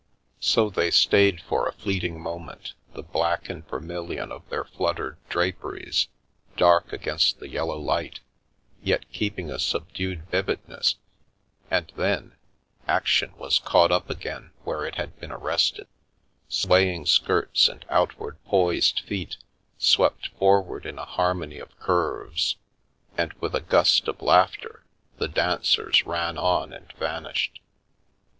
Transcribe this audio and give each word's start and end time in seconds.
So 0.39 0.71
they 0.71 0.89
stayed 0.89 1.41
for 1.41 1.67
a 1.67 1.73
fleeting 1.73 2.19
moment, 2.19 2.73
the 2.95 3.03
black 3.03 3.49
and 3.51 3.63
vermilion 3.67 4.31
of 4.31 4.49
their 4.49 4.63
fluttered 4.63 5.17
draperies 5.29 6.07
dark 6.57 6.91
against 6.91 7.37
the 7.39 7.47
yellow 7.49 7.77
light, 7.77 8.19
yet 8.81 9.05
keeping 9.11 9.51
a 9.51 9.59
subdued 9.59 10.23
vividness, 10.31 10.95
and 11.69 11.93
then— 11.95 12.35
action 12.87 13.35
was 13.37 13.59
caught 13.59 13.91
up 13.91 14.09
again 14.09 14.49
where 14.63 14.85
it 14.87 14.95
had 14.95 15.19
been 15.19 15.29
arrested, 15.31 15.85
swaying 16.49 17.05
skirts 17.05 17.67
and 17.67 17.85
outward 17.87 18.43
poised 18.45 19.01
feet 19.01 19.37
swept 19.77 20.29
forward 20.29 20.87
in 20.87 20.97
a 20.97 21.05
har 21.05 21.35
mony 21.35 21.59
of 21.59 21.77
curves, 21.79 22.55
and 23.19 23.33
with 23.33 23.53
a 23.53 23.61
gust 23.61 24.07
of 24.07 24.19
laughter, 24.23 24.83
the 25.17 25.27
dancers 25.27 26.07
ran 26.07 26.39
on 26.39 26.73
and 26.73 26.91
vanished. 26.93 27.61